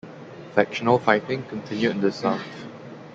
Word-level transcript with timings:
Factional 0.55 0.97
fighting 0.97 1.43
continued 1.43 1.91
in 1.91 2.01
the 2.01 2.11
south. 2.11 2.41